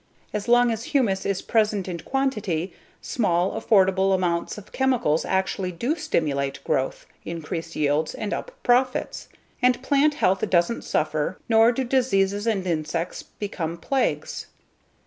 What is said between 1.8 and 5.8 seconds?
in quantity, small, affordable amounts of chemicals actually